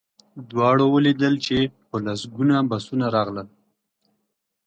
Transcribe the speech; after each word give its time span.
دواړو 0.51 0.85
ولیدل 0.95 1.33
چې 1.45 1.57
په 1.89 1.97
لسګونه 2.05 2.55
بسونه 2.69 3.05
راغلل 3.15 3.47